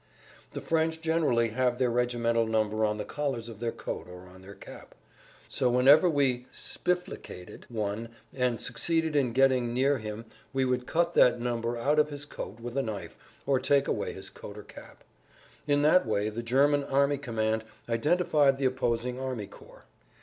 [0.53, 4.41] The French generally have their regimental number on the collars of their coat or on
[4.41, 4.95] their cap.
[5.47, 11.39] So whenever we "spiflicated" one and succeeded in getting near him we would cut that
[11.39, 15.03] number out of his coat with a knife or take away his coat or cap.
[15.67, 19.85] In that way the German army command identified the opposing army corps.